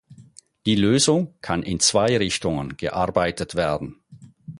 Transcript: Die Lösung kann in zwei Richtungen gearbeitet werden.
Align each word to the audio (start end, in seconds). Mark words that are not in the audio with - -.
Die 0.65 0.73
Lösung 0.73 1.35
kann 1.41 1.61
in 1.61 1.79
zwei 1.79 2.17
Richtungen 2.17 2.75
gearbeitet 2.75 3.53
werden. 3.53 4.01